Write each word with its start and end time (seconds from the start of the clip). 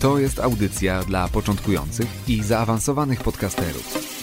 To 0.00 0.18
jest 0.18 0.38
audycja 0.40 1.02
dla 1.02 1.28
początkujących 1.28 2.06
i 2.28 2.42
zaawansowanych 2.42 3.22
podcasterów. 3.22 4.19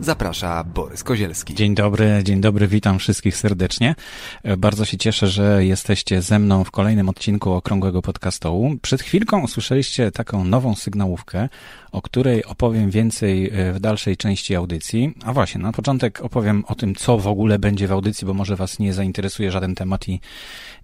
Zaprasza 0.00 0.64
Borys 0.64 1.04
Kozielski. 1.04 1.54
Dzień 1.54 1.74
dobry, 1.74 2.20
dzień 2.24 2.40
dobry, 2.40 2.68
witam 2.68 2.98
wszystkich 2.98 3.36
serdecznie. 3.36 3.94
E, 4.42 4.56
Bardzo 4.56 4.84
się 4.84 4.98
cieszę, 4.98 5.28
że 5.28 5.64
jesteście 5.64 6.22
ze 6.22 6.38
mną 6.38 6.64
w 6.64 6.70
kolejnym 6.70 7.08
odcinku 7.08 7.52
Okrągłego 7.52 8.02
Podcastołu. 8.02 8.76
Przed 8.82 9.02
chwilką 9.02 9.42
usłyszeliście 9.42 10.10
taką 10.10 10.44
nową 10.44 10.74
sygnałówkę, 10.74 11.48
o 11.92 12.02
której 12.02 12.44
opowiem 12.44 12.90
więcej 12.90 13.50
e, 13.52 13.72
w 13.72 13.80
dalszej 13.80 14.16
części 14.16 14.56
audycji. 14.56 15.14
A 15.24 15.32
właśnie, 15.32 15.60
na 15.60 15.72
początek 15.72 16.20
opowiem 16.20 16.64
o 16.68 16.74
tym, 16.74 16.94
co 16.94 17.18
w 17.18 17.26
ogóle 17.26 17.58
będzie 17.58 17.86
w 17.88 17.92
audycji, 17.92 18.26
bo 18.26 18.34
może 18.34 18.56
Was 18.56 18.78
nie 18.78 18.92
zainteresuje 18.92 19.50
żaden 19.50 19.74
temat 19.74 20.08
i 20.08 20.20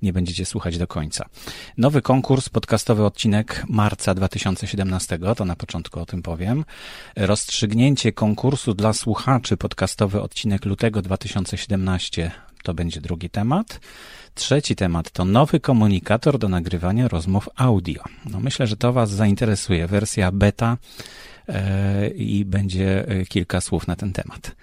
nie 0.03 0.12
będziecie 0.12 0.47
słuchać 0.47 0.78
do 0.78 0.87
końca. 0.87 1.25
Nowy 1.78 2.03
konkurs, 2.03 2.48
podcastowy 2.48 3.05
odcinek 3.05 3.64
marca 3.69 4.14
2017, 4.14 5.19
to 5.37 5.45
na 5.45 5.56
początku 5.56 6.00
o 6.00 6.06
tym 6.06 6.22
powiem. 6.22 6.64
Rozstrzygnięcie 7.17 8.12
konkursu 8.12 8.75
dla 8.75 8.92
słuchaczy, 9.07 9.57
podcastowy 9.57 10.23
odcinek 10.23 10.65
lutego 10.65 11.03
2017, 11.03 12.31
to 12.62 12.75
będzie 12.75 13.01
drugi 13.01 13.31
temat. 13.31 13.81
Trzeci 14.35 14.77
temat 14.77 15.11
to 15.11 15.25
nowy 15.25 15.61
komunikator 15.61 16.39
do 16.39 16.49
nagrywania 16.49 17.09
rozmów 17.09 17.49
audio. 17.57 18.03
No 18.31 18.41
myślę, 18.41 18.67
że 18.67 18.77
to 18.77 18.93
Was 18.93 19.11
zainteresuje. 19.11 19.87
Wersja 19.87 20.33
beta 20.33 20.77
e, 21.49 22.09
i 22.09 22.45
będzie 22.45 23.09
e, 23.09 23.25
kilka 23.25 23.61
słów 23.61 23.87
na 23.87 23.97
ten 23.97 24.12
temat. 24.12 24.57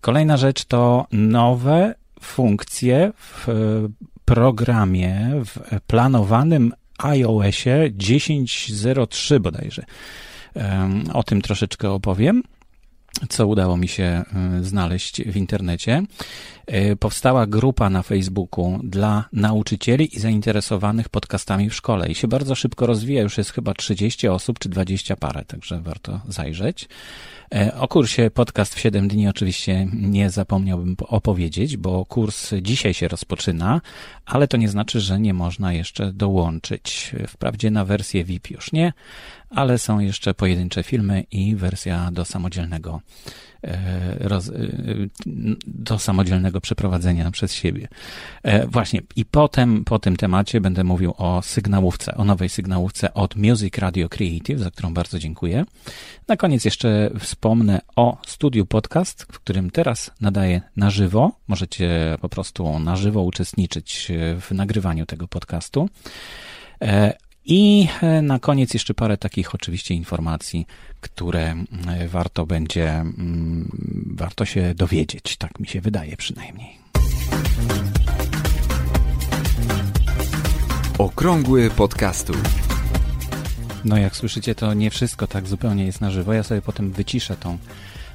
Kolejna 0.00 0.36
rzecz 0.36 0.64
to 0.64 1.06
nowe 1.12 1.94
funkcje 2.20 3.12
w 3.16 3.46
programie, 4.24 5.30
w 5.44 5.80
planowanym 5.86 6.72
iOSie 6.98 7.90
10.03 7.96 9.38
bodajże. 9.38 9.84
Em, 10.54 11.04
O 11.12 11.22
tym 11.22 11.42
troszeczkę 11.42 11.90
opowiem 11.90 12.42
co 13.28 13.46
udało 13.46 13.76
mi 13.76 13.88
się 13.88 14.22
y, 14.60 14.64
znaleźć 14.64 15.22
w 15.22 15.36
internecie. 15.36 16.02
Y, 16.92 16.96
Powstała 16.96 17.46
grupa 17.46 17.90
na 17.90 18.02
Facebooku 18.02 18.80
dla 18.84 19.24
nauczycieli 19.32 20.16
i 20.16 20.20
zainteresowanych 20.20 21.08
podcastami 21.08 21.70
w 21.70 21.74
szkole 21.74 22.08
i 22.08 22.14
się 22.14 22.28
bardzo 22.28 22.54
szybko 22.54 22.86
rozwija. 22.86 23.22
Już 23.22 23.38
jest 23.38 23.50
chyba 23.52 23.74
30 23.74 24.28
osób 24.28 24.58
czy 24.58 24.68
20 24.68 25.16
parę, 25.16 25.44
także 25.44 25.80
warto 25.80 26.20
zajrzeć. 26.28 26.88
E, 27.54 27.74
O 27.74 27.88
kursie 27.88 28.30
podcast 28.34 28.74
w 28.74 28.80
7 28.80 29.08
dni 29.08 29.28
oczywiście 29.28 29.88
nie 29.92 30.30
zapomniałbym 30.30 30.96
po- 30.96 31.06
opowiedzieć, 31.06 31.76
bo 31.76 32.04
kurs 32.04 32.50
dzisiaj 32.62 32.94
się 32.94 33.08
rozpoczyna, 33.08 33.80
ale 34.26 34.48
to 34.48 34.56
nie 34.56 34.68
znaczy, 34.68 35.00
że 35.00 35.20
nie 35.20 35.34
można 35.34 35.72
jeszcze 35.72 36.12
dołączyć. 36.12 37.12
Wprawdzie 37.28 37.70
na 37.70 37.84
wersję 37.84 38.24
VIP 38.24 38.50
już 38.50 38.72
nie, 38.72 38.92
ale 39.50 39.78
są 39.78 39.98
jeszcze 39.98 40.34
pojedyncze 40.34 40.82
filmy 40.82 41.24
i 41.30 41.56
wersja 41.56 42.10
do 42.12 42.24
samodzielnego 42.24 42.99
e, 43.64 44.28
roz, 44.28 44.48
e, 44.48 44.52
do 45.66 45.98
samodzielnego 45.98 46.60
przeprowadzenia 46.60 47.30
przez 47.30 47.52
siebie. 47.52 47.88
E, 48.42 48.66
Właśnie 48.66 49.00
i 49.16 49.24
potem 49.24 49.84
po 49.84 49.98
tym 49.98 50.16
temacie 50.16 50.60
będę 50.60 50.84
mówił 50.84 51.14
o 51.16 51.42
sygnałówce, 51.42 52.14
o 52.14 52.24
nowej 52.24 52.48
sygnałówce 52.48 53.14
od 53.14 53.36
Music 53.36 53.78
Radio 53.78 54.08
Creative, 54.08 54.58
za 54.58 54.70
którą 54.70 54.94
bardzo 54.94 55.18
dziękuję. 55.18 55.64
Na 56.28 56.36
koniec 56.36 56.64
jeszcze 56.64 57.10
wspomnę 57.18 57.80
o 57.96 58.18
studiu 58.26 58.66
podcast, 58.66 59.22
w 59.22 59.40
którym 59.40 59.70
teraz 59.70 60.10
nadaję 60.20 60.60
na 60.76 60.90
żywo. 60.90 61.32
Możecie 61.48 62.18
po 62.20 62.28
prostu 62.28 62.78
na 62.78 62.96
żywo 62.96 63.22
uczestniczyć 63.22 64.08
w 64.40 64.50
nagrywaniu 64.50 65.06
tego 65.06 65.28
podcastu. 65.28 65.88
I 67.44 67.88
e, 68.02 68.22
na 68.22 68.38
koniec 68.38 68.74
jeszcze 68.74 68.94
parę 68.94 69.16
takich 69.16 69.54
oczywiście 69.54 69.94
informacji, 69.94 70.66
które 71.00 71.54
warto 72.08 72.46
będzie, 72.46 73.04
warto 74.06 74.44
się 74.44 74.74
dowiedzieć. 74.74 75.36
Tak 75.36 75.60
mi 75.60 75.66
się 75.66 75.80
wydaje 75.80 76.16
przynajmniej. 76.16 76.78
Okrągły 80.98 81.70
podcastu. 81.70 82.32
No 83.84 83.96
jak 83.96 84.16
słyszycie, 84.16 84.54
to 84.54 84.74
nie 84.74 84.90
wszystko 84.90 85.26
tak 85.26 85.48
zupełnie 85.48 85.86
jest 85.86 86.00
na 86.00 86.10
żywo. 86.10 86.32
Ja 86.32 86.42
sobie 86.42 86.62
potem 86.62 86.92
wyciszę 86.92 87.36
tą 87.36 87.58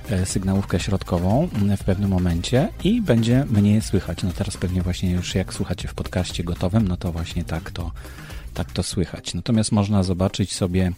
e, 0.09 0.25
sygnałówkę 0.25 0.79
środkową 0.79 1.49
w 1.77 1.83
pewnym 1.83 2.09
momencie 2.09 2.69
i 2.83 3.01
będzie 3.01 3.45
mnie 3.49 3.81
słychać. 3.81 4.23
No 4.23 4.31
teraz 4.33 4.57
pewnie 4.57 4.81
właśnie 4.81 5.11
już 5.11 5.35
jak 5.35 5.53
słuchacie 5.53 5.87
w 5.87 5.93
podcaście 5.93 6.43
gotowym, 6.43 6.87
no 6.87 6.97
to 6.97 7.11
właśnie 7.11 7.43
tak 7.43 7.71
to, 7.71 7.91
tak 8.55 8.71
to 8.71 8.83
słychać. 8.83 9.33
Natomiast 9.33 9.71
można 9.71 10.03
zobaczyć 10.03 10.53
sobie, 10.53 10.91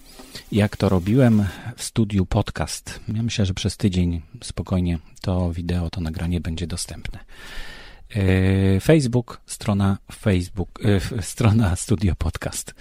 jak 0.52 0.78
to 0.78 0.90
robiłem 0.90 1.46
w 1.76 1.84
studiu 1.84 2.26
podcast. 2.26 3.00
Ja 3.08 3.24
myślę, 3.24 3.46
że 3.46 3.54
przez 3.54 3.78
tydzień 3.78 4.22
spokojnie 4.44 5.00
to 5.22 5.52
wideo, 5.52 5.90
to 5.90 6.02
nagranie 6.02 6.42
będzie 6.42 6.68
dostępne. 6.68 7.20
E, 8.16 8.80
Facebook, 8.80 9.42
strona 9.46 9.98
Facebook, 10.12 10.80
f- 10.84 11.14
strona 11.22 11.76
Studio 11.76 12.16
Podcast. 12.16 12.76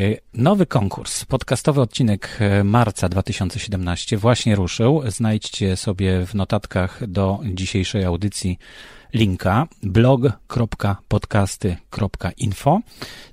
Nowy 0.34 0.66
konkurs, 0.66 1.24
podcastowy 1.24 1.80
odcinek 1.80 2.38
marca 2.64 3.08
2017 3.08 4.16
właśnie 4.16 4.56
ruszył. 4.56 5.02
Znajdźcie 5.06 5.76
sobie 5.76 6.26
w 6.26 6.34
notatkach 6.34 7.06
do 7.06 7.40
dzisiejszej 7.54 8.04
audycji 8.04 8.58
linka 9.14 9.66
blog.podcasty.info. 9.82 12.80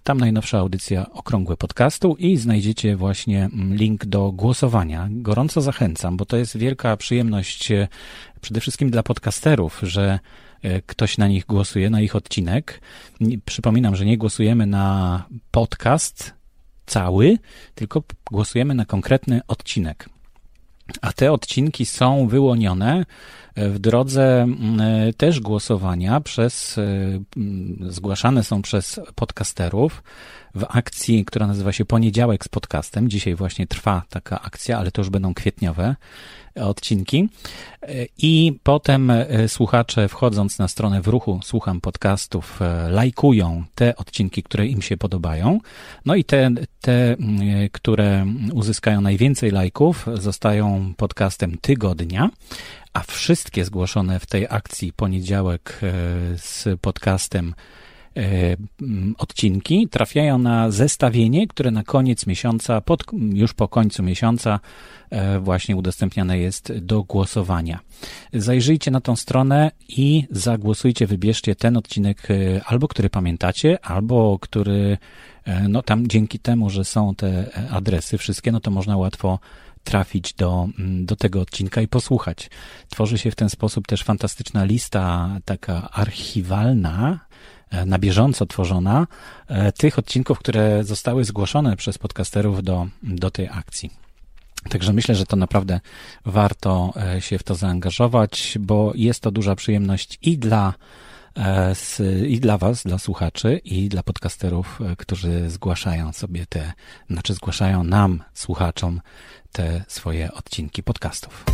Tam 0.03 0.17
najnowsza 0.17 0.59
audycja 0.59 1.11
Okrągłe 1.11 1.57
Podcastu 1.57 2.15
i 2.19 2.38
znajdziecie 2.38 2.95
właśnie 2.95 3.45
mm, 3.45 3.75
link 3.75 4.05
do 4.05 4.31
głosowania. 4.31 5.07
Gorąco 5.11 5.61
zachęcam, 5.61 6.17
bo 6.17 6.25
to 6.25 6.38
jest 6.38 6.57
wielka 6.57 6.97
przyjemność 6.97 7.71
e, 7.71 7.88
przede 8.41 8.61
wszystkim 8.61 8.89
dla 8.89 9.03
podcasterów, 9.03 9.79
że 9.83 10.19
e, 10.61 10.81
ktoś 10.81 11.17
na 11.17 11.27
nich 11.27 11.45
głosuje, 11.45 11.89
na 11.89 12.01
ich 12.01 12.15
odcinek. 12.15 12.81
Przypominam, 13.45 13.95
że 13.95 14.05
nie 14.05 14.17
głosujemy 14.17 14.65
na 14.65 15.23
podcast 15.51 16.33
cały, 16.85 17.38
tylko 17.75 18.03
głosujemy 18.31 18.75
na 18.75 18.85
konkretny 18.85 19.41
odcinek. 19.47 20.09
A 21.01 21.13
te 21.13 21.31
odcinki 21.31 21.85
są 21.85 22.27
wyłonione 22.27 23.05
w 23.57 23.79
drodze 23.79 24.47
e, 24.79 25.13
też 25.13 25.40
głosowania 25.40 26.22
przez, 26.22 26.78
e, 26.78 27.19
zgłaszane 27.90 28.44
są 28.44 28.62
przez 28.62 29.00
podcasterów 29.16 30.03
w 30.56 30.66
akcji, 30.69 31.25
która 31.25 31.47
nazywa 31.47 31.72
się 31.72 31.85
Poniedziałek 31.85 32.45
z 32.45 32.47
podcastem. 32.47 33.09
Dzisiaj 33.09 33.35
właśnie 33.35 33.68
trwa 33.68 34.03
taka 34.09 34.41
akcja, 34.41 34.78
ale 34.78 34.91
to 34.91 35.01
już 35.01 35.09
będą 35.09 35.34
kwietniowe 35.34 35.95
odcinki. 36.56 37.29
E, 37.81 37.88
I 38.18 38.59
potem 38.63 39.12
słuchacze 39.47 40.07
wchodząc 40.07 40.59
na 40.59 40.68
stronę 40.68 41.01
w 41.01 41.07
ruchu 41.07 41.39
Słucham 41.44 41.81
Podcastów 41.81 42.59
lajkują 42.89 43.63
te 43.75 43.95
odcinki, 43.95 44.44
które 44.44 44.68
im 44.68 44.81
się 44.81 44.97
podobają. 44.97 45.59
No 46.06 46.16
i 46.16 46.24
te, 46.24 46.50
te, 46.81 47.15
które 47.71 48.25
uzyskają 48.53 49.01
najwięcej 49.01 49.51
lajków, 49.51 50.06
zostają 50.13 50.94
podcastem 50.98 51.57
tygodnia. 51.62 52.30
A 52.97 53.01
wszystkie 53.01 53.65
zgłoszone 53.65 54.19
w 54.19 54.25
tej 54.25 54.47
akcji 54.49 54.94
poniedziałek 54.94 55.79
e, 55.83 55.91
z 56.38 56.79
podcastem 56.81 57.55
e, 58.17 58.21
odcinki 59.17 59.88
trafiają 59.88 60.38
na 60.38 60.71
zestawienie, 60.71 61.47
które 61.47 61.71
na 61.71 61.83
koniec 61.83 62.27
miesiąca, 62.27 62.81
pod, 62.81 63.03
już 63.33 63.53
po 63.53 63.67
końcu 63.67 64.03
miesiąca 64.03 64.59
e, 65.09 65.39
właśnie 65.39 65.75
udostępniane 65.75 66.39
jest 66.39 66.77
do 66.77 67.03
głosowania. 67.03 67.79
Zajrzyjcie 68.33 68.91
na 68.91 69.01
tą 69.01 69.15
stronę 69.15 69.71
i 69.89 70.27
zagłosujcie, 70.31 71.07
wybierzcie 71.07 71.55
ten 71.55 71.77
odcinek 71.77 72.27
albo 72.65 72.88
który 72.88 73.09
pamiętacie, 73.09 73.85
albo 73.85 74.39
który 74.39 74.97
no 75.69 75.81
tam 75.81 76.07
dzięki 76.07 76.39
temu, 76.39 76.69
że 76.69 76.85
są 76.85 77.15
te 77.15 77.50
adresy 77.71 78.17
wszystkie, 78.17 78.51
no 78.51 78.59
to 78.59 78.71
można 78.71 78.97
łatwo 78.97 79.39
trafić 79.88 80.34
do, 80.34 80.68
mm, 80.80 81.06
do 81.06 81.16
tego 81.16 81.42
odcinka 81.42 81.81
i 81.81 81.88
posłuchać. 81.88 82.50
Tworzy 82.89 83.18
się 83.18 83.31
w 83.31 83.36
ten 83.36 83.50
sposób 83.50 83.88
też 83.88 84.04
fantastyczna 84.04 84.63
lista, 84.63 85.30
taka 85.45 85.89
archiwalna, 85.92 87.19
na 87.86 88.00
bieżąco 88.00 88.45
tworzona, 88.45 89.07
tych 89.78 90.00
odcinków, 90.00 90.39
które 90.39 90.84
zostały 90.84 91.24
zgłoszone 91.24 91.78
przez 91.78 91.98
podcasterów 91.98 92.63
do, 92.63 92.88
do 93.04 93.31
tej 93.31 93.48
akcji. 93.48 93.89
Także 94.69 94.94
myślę, 94.94 95.16
że 95.16 95.25
to 95.25 95.36
naprawdę 95.36 95.80
warto 96.25 96.94
się 97.19 97.38
w 97.38 97.44
to 97.44 97.56
zaangażować, 97.56 98.57
bo 98.60 98.92
jest 98.95 99.19
to 99.19 99.31
duża 99.31 99.56
przyjemność 99.56 100.18
i 100.22 100.38
dla 100.38 100.74
z, 101.74 102.00
i 102.28 102.39
dla 102.39 102.57
Was, 102.57 102.84
dla 102.84 102.98
słuchaczy, 102.98 103.62
i 103.63 103.89
dla 103.89 104.04
podcasterów, 104.04 104.80
którzy 104.98 105.50
zgłaszają 105.50 106.13
sobie 106.13 106.45
te, 106.45 106.74
znaczy 107.10 107.34
zgłaszają 107.34 107.84
nam, 107.84 108.24
słuchaczom, 108.34 109.01
te 109.51 109.84
swoje 109.88 110.34
odcinki 110.34 110.84
podcastów. 110.84 111.45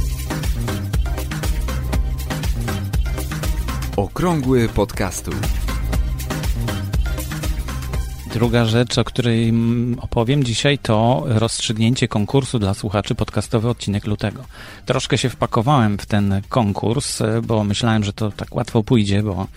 Okrągły 3.97 4.69
podcastu. 4.69 5.31
Druga 8.33 8.65
rzecz, 8.65 8.97
o 8.97 9.03
której 9.03 9.53
opowiem 10.01 10.43
dzisiaj, 10.43 10.77
to 10.77 11.23
rozstrzygnięcie 11.25 12.07
konkursu 12.07 12.59
dla 12.59 12.73
słuchaczy 12.73 13.15
podcastowy 13.15 13.69
odcinek 13.69 14.07
lutego. 14.07 14.45
Troszkę 14.85 15.17
się 15.17 15.29
wpakowałem 15.29 15.97
w 15.97 16.05
ten 16.05 16.41
konkurs, 16.49 17.19
bo 17.43 17.63
myślałem, 17.63 18.03
że 18.03 18.13
to 18.13 18.31
tak 18.31 18.55
łatwo 18.55 18.83
pójdzie, 18.83 19.23
bo 19.23 19.47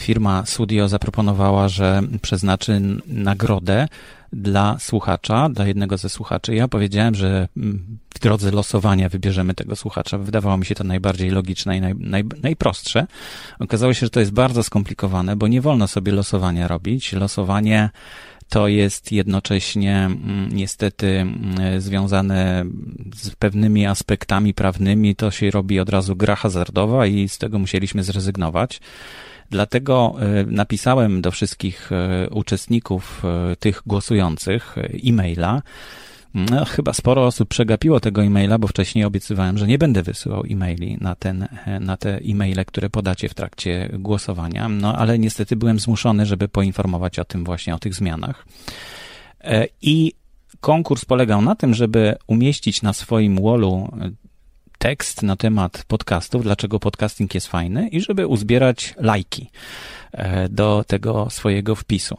firma 0.00 0.46
Studio 0.46 0.88
zaproponowała, 0.88 1.68
że 1.68 2.02
przeznaczy 2.22 2.80
nagrodę 3.06 3.88
dla 4.32 4.76
słuchacza, 4.78 5.48
dla 5.48 5.66
jednego 5.66 5.96
ze 5.96 6.08
słuchaczy. 6.08 6.54
Ja 6.54 6.68
powiedziałem, 6.68 7.14
że 7.14 7.48
mm, 7.56 7.98
w 8.14 8.18
drodze 8.18 8.50
losowania 8.50 9.08
wybierzemy 9.08 9.54
tego 9.54 9.76
słuchacza. 9.76 10.18
Wydawało 10.18 10.56
mi 10.56 10.66
się 10.66 10.74
to 10.74 10.84
najbardziej 10.84 11.30
logiczne 11.30 11.76
i 11.76 11.80
naj, 11.80 11.94
naj, 11.98 12.24
najprostsze. 12.42 13.06
Okazało 13.58 13.94
się, 13.94 14.06
że 14.06 14.10
to 14.10 14.20
jest 14.20 14.32
bardzo 14.32 14.62
skomplikowane, 14.62 15.36
bo 15.36 15.48
nie 15.48 15.60
wolno 15.60 15.88
sobie 15.88 16.12
losowania 16.12 16.68
robić. 16.68 17.12
Losowanie 17.12 17.90
to 18.48 18.68
jest 18.68 19.12
jednocześnie 19.12 19.96
mm, 19.96 20.48
niestety 20.52 21.06
mm, 21.06 21.80
związane 21.80 22.64
z 23.14 23.30
pewnymi 23.30 23.86
aspektami 23.86 24.54
prawnymi. 24.54 25.16
To 25.16 25.30
się 25.30 25.50
robi 25.50 25.80
od 25.80 25.88
razu 25.88 26.16
gra 26.16 26.36
hazardowa 26.36 27.06
i 27.06 27.28
z 27.28 27.38
tego 27.38 27.58
musieliśmy 27.58 28.02
zrezygnować. 28.02 28.80
Dlatego 29.50 30.16
e, 30.18 30.44
napisałem 30.46 31.22
do 31.22 31.30
wszystkich 31.30 31.92
e, 31.92 32.28
uczestników 32.30 33.22
e, 33.24 33.56
tych 33.56 33.82
głosujących 33.86 34.76
e-maila. 35.08 35.62
No, 36.34 36.64
chyba 36.64 36.92
sporo 36.92 37.26
osób 37.26 37.48
przegapiło 37.48 38.00
tego 38.00 38.22
e-maila, 38.22 38.58
bo 38.58 38.68
wcześniej 38.68 39.04
obiecywałem, 39.04 39.58
że 39.58 39.66
nie 39.66 39.78
będę 39.78 40.02
wysyłał 40.02 40.42
e-maili 40.50 40.98
na, 41.00 41.14
ten, 41.14 41.48
na 41.80 41.96
te 41.96 42.18
e-maile, 42.18 42.64
które 42.66 42.90
podacie 42.90 43.28
w 43.28 43.34
trakcie 43.34 43.90
głosowania. 43.98 44.68
No, 44.68 44.96
ale 44.96 45.18
niestety 45.18 45.56
byłem 45.56 45.78
zmuszony, 45.78 46.26
żeby 46.26 46.48
poinformować 46.48 47.18
o 47.18 47.24
tym 47.24 47.44
właśnie, 47.44 47.74
o 47.74 47.78
tych 47.78 47.94
zmianach. 47.94 48.46
I 49.82 50.12
konkurs 50.60 51.04
polegał 51.04 51.42
na 51.42 51.54
tym, 51.54 51.74
żeby 51.74 52.14
umieścić 52.26 52.82
na 52.82 52.92
swoim 52.92 53.42
wallu 53.42 53.88
tekst 54.78 55.22
na 55.22 55.36
temat 55.36 55.84
podcastów, 55.88 56.42
dlaczego 56.42 56.80
podcasting 56.80 57.34
jest 57.34 57.46
fajny 57.46 57.88
i 57.88 58.00
żeby 58.00 58.26
uzbierać 58.26 58.94
lajki 58.96 59.50
e, 60.12 60.48
do 60.48 60.84
tego 60.86 61.30
swojego 61.30 61.74
wpisu. 61.74 62.16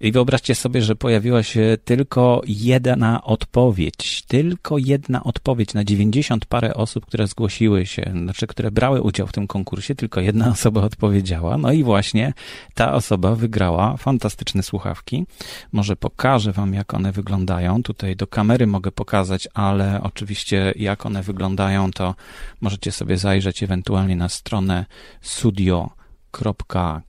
I 0.00 0.12
wyobraźcie 0.12 0.54
sobie, 0.54 0.82
że 0.82 0.96
pojawiła 0.96 1.42
się 1.42 1.76
tylko 1.84 2.42
jedna 2.46 3.24
odpowiedź, 3.24 4.22
tylko 4.22 4.78
jedna 4.78 5.24
odpowiedź 5.24 5.74
na 5.74 5.84
90 5.84 6.46
parę 6.46 6.74
osób, 6.74 7.06
które 7.06 7.26
zgłosiły 7.26 7.86
się, 7.86 8.12
znaczy, 8.22 8.46
które 8.46 8.70
brały 8.70 9.02
udział 9.02 9.26
w 9.26 9.32
tym 9.32 9.46
konkursie, 9.46 9.94
tylko 9.94 10.20
jedna 10.20 10.50
osoba 10.50 10.82
odpowiedziała. 10.82 11.58
No 11.58 11.72
i 11.72 11.84
właśnie 11.84 12.32
ta 12.74 12.92
osoba 12.92 13.34
wygrała 13.34 13.96
fantastyczne 13.96 14.62
słuchawki. 14.62 15.26
Może 15.72 15.96
pokażę 15.96 16.52
wam, 16.52 16.74
jak 16.74 16.94
one 16.94 17.12
wyglądają. 17.12 17.82
Tutaj 17.82 18.16
do 18.16 18.26
kamery 18.26 18.66
mogę 18.66 18.92
pokazać, 18.92 19.48
ale 19.54 20.00
oczywiście 20.02 20.72
jak 20.76 21.06
one 21.06 21.22
wyglądają, 21.22 21.90
to 21.90 22.14
możecie 22.60 22.92
sobie 22.92 23.16
zajrzeć 23.16 23.62
ewentualnie 23.62 24.16
na 24.16 24.28
stronę 24.28 24.86
studio 25.20 25.90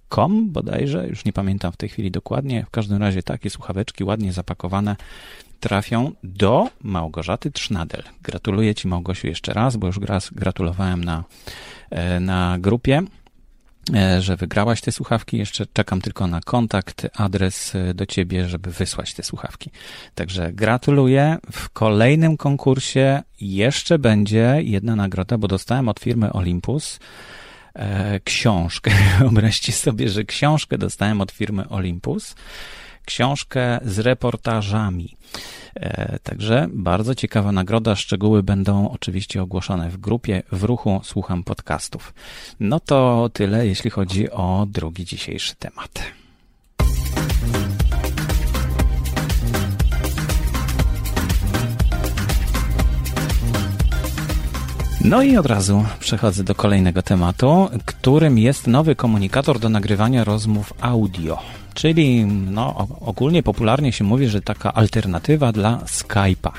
com 0.09 0.51
bodajże, 0.51 1.07
już 1.07 1.25
nie 1.25 1.33
pamiętam 1.33 1.71
w 1.71 1.77
tej 1.77 1.89
chwili 1.89 2.11
dokładnie. 2.11 2.65
W 2.65 2.69
każdym 2.69 2.97
razie 2.97 3.23
takie 3.23 3.49
słuchaweczki 3.49 4.03
ładnie 4.03 4.33
zapakowane 4.33 4.95
trafią 5.59 6.11
do 6.23 6.69
Małgorzaty 6.83 7.51
Trznadel. 7.51 8.03
Gratuluję 8.21 8.75
Ci 8.75 8.87
Małgosiu 8.87 9.27
jeszcze 9.27 9.53
raz, 9.53 9.77
bo 9.77 9.87
już 9.87 9.97
raz 9.97 10.29
gratulowałem 10.31 11.03
na, 11.03 11.23
e, 11.89 12.19
na 12.19 12.57
grupie 12.59 13.01
e, 13.95 14.21
że 14.21 14.35
wygrałaś 14.35 14.81
te 14.81 14.91
słuchawki. 14.91 15.37
Jeszcze 15.37 15.65
czekam 15.73 16.01
tylko 16.01 16.27
na 16.27 16.41
kontakt, 16.41 17.07
adres 17.15 17.75
e, 17.75 17.93
do 17.93 18.05
ciebie, 18.05 18.49
żeby 18.49 18.71
wysłać 18.71 19.13
te 19.13 19.23
słuchawki. 19.23 19.69
Także 20.15 20.53
gratuluję. 20.53 21.37
W 21.51 21.69
kolejnym 21.69 22.37
konkursie 22.37 23.23
jeszcze 23.41 23.99
będzie 23.99 24.55
jedna 24.61 24.95
nagroda, 24.95 25.37
bo 25.37 25.47
dostałem 25.47 25.89
od 25.89 25.99
firmy 25.99 26.33
Olympus 26.33 26.99
e, 27.77 28.19
książkę. 28.19 28.91
Wyobraźcie 29.19 29.71
sobie, 29.71 30.09
że 30.09 30.23
książkę 30.23 30.77
dostałem 30.77 31.21
od 31.21 31.31
firmy 31.31 31.69
Olympus. 31.69 32.35
Książkę 33.05 33.79
z 33.85 33.99
reportażami. 33.99 35.17
E, 35.75 36.19
także 36.19 36.67
bardzo 36.73 37.15
ciekawa 37.15 37.51
nagroda. 37.51 37.95
Szczegóły 37.95 38.43
będą 38.43 38.89
oczywiście 38.91 39.41
ogłoszone 39.41 39.89
w 39.89 39.97
grupie 39.97 40.43
w 40.51 40.63
ruchu 40.63 41.01
Słucham 41.03 41.43
Podcastów. 41.43 42.13
No 42.59 42.79
to 42.79 43.29
tyle, 43.33 43.67
jeśli 43.67 43.89
chodzi 43.89 44.31
o 44.31 44.67
drugi 44.69 45.05
dzisiejszy 45.05 45.55
temat. 45.55 46.16
No 55.09 55.21
i 55.23 55.37
od 55.37 55.45
razu 55.45 55.85
przechodzę 55.99 56.43
do 56.43 56.55
kolejnego 56.55 57.01
tematu, 57.01 57.69
którym 57.85 58.37
jest 58.37 58.67
nowy 58.67 58.95
komunikator 58.95 59.59
do 59.59 59.69
nagrywania 59.69 60.23
rozmów 60.23 60.73
audio. 60.81 61.39
Czyli 61.73 62.25
no, 62.25 62.87
ogólnie 63.01 63.43
popularnie 63.43 63.91
się 63.91 64.03
mówi, 64.03 64.27
że 64.27 64.41
taka 64.41 64.73
alternatywa 64.73 65.51
dla 65.51 65.77
Skype'a. 65.77 66.51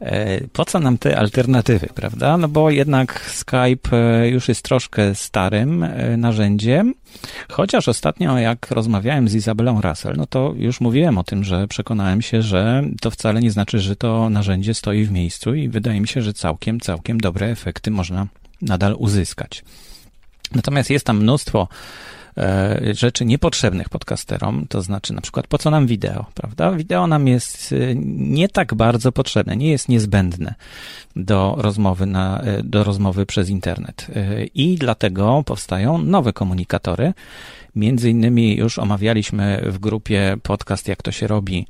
E, 0.00 0.40
po 0.52 0.64
co 0.64 0.80
nam 0.80 0.98
te 0.98 1.18
alternatywy, 1.18 1.88
prawda? 1.94 2.36
No 2.36 2.48
bo 2.48 2.70
jednak 2.70 3.20
Skype 3.20 3.96
e, 3.96 4.28
już 4.28 4.48
jest 4.48 4.62
troszkę 4.62 5.14
starym 5.14 5.82
e, 5.82 6.16
narzędziem, 6.16 6.94
chociaż 7.50 7.88
ostatnio 7.88 8.38
jak 8.38 8.70
rozmawiałem 8.70 9.28
z 9.28 9.34
Izabelą 9.34 9.80
Russell, 9.80 10.14
no 10.16 10.26
to 10.26 10.52
już 10.56 10.80
mówiłem 10.80 11.18
o 11.18 11.24
tym, 11.24 11.44
że 11.44 11.68
przekonałem 11.68 12.22
się, 12.22 12.42
że 12.42 12.82
to 13.00 13.10
wcale 13.10 13.40
nie 13.40 13.50
znaczy, 13.50 13.78
że 13.78 13.96
to 13.96 14.30
narzędzie 14.30 14.74
stoi 14.74 15.04
w 15.04 15.10
miejscu 15.10 15.54
i 15.54 15.68
wydaje 15.68 16.00
mi 16.00 16.08
się, 16.08 16.22
że 16.22 16.32
całkiem, 16.32 16.80
całkiem 16.80 17.20
dobre 17.20 17.46
efekty 17.46 17.90
można 17.90 18.26
nadal 18.62 18.94
uzyskać. 18.98 19.64
Natomiast 20.54 20.90
jest 20.90 21.06
tam 21.06 21.18
mnóstwo 21.22 21.68
rzeczy 22.92 23.24
niepotrzebnych 23.24 23.88
podcasterom, 23.88 24.66
to 24.68 24.82
znaczy 24.82 25.12
na 25.12 25.20
przykład 25.20 25.46
po 25.46 25.58
co 25.58 25.70
nam 25.70 25.86
wideo, 25.86 26.24
prawda? 26.34 26.72
Wideo 26.72 27.06
nam 27.06 27.28
jest 27.28 27.72
e, 27.72 27.76
nie 28.16 28.48
tak 28.48 28.74
bardzo 28.74 29.12
potrzebne, 29.12 29.56
nie 29.56 29.70
jest 29.70 29.88
niezbędne 29.88 30.54
do 31.16 31.54
rozmowy, 31.58 32.06
na, 32.06 32.40
e, 32.40 32.62
do 32.62 32.84
rozmowy 32.84 33.26
przez 33.26 33.48
internet. 33.48 34.06
I 34.54 34.76
dlatego 34.76 35.42
powstają 35.46 35.98
nowe 35.98 36.32
komunikatory. 36.32 37.12
Między 37.76 38.10
innymi 38.10 38.56
już 38.56 38.78
omawialiśmy 38.78 39.62
w 39.66 39.78
grupie 39.78 40.36
podcast 40.42 40.88
Jak 40.88 41.02
to 41.02 41.12
się 41.12 41.26
robi 41.26 41.66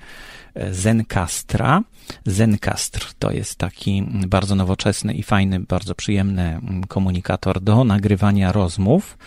Zencastra. 0.71 1.83
Zencastr 2.27 3.13
to 3.19 3.31
jest 3.31 3.57
taki 3.57 4.03
bardzo 4.27 4.55
nowoczesny 4.55 5.15
i 5.15 5.23
fajny, 5.23 5.61
bardzo 5.61 5.95
przyjemny 5.95 6.61
komunikator 6.89 7.61
do 7.61 7.85
nagrywania 7.85 8.53
rozmów. 8.53 9.19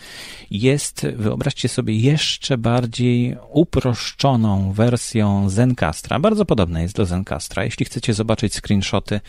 Jest, 0.51 1.07
wyobraźcie 1.15 1.69
sobie, 1.69 1.95
jeszcze 1.95 2.57
bardziej 2.57 3.38
uproszczoną 3.50 4.73
wersją 4.73 5.50
Zencastra. 5.50 6.19
Bardzo 6.19 6.45
podobna 6.45 6.81
jest 6.81 6.95
do 6.95 7.05
Zencastra. 7.05 7.63
Jeśli 7.63 7.85
chcecie 7.85 8.13
zobaczyć 8.13 8.53
screenshoty 8.53 9.19